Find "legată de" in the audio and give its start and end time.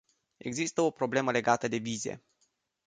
1.31-1.77